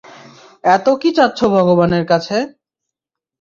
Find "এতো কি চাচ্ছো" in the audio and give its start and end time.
0.63-1.45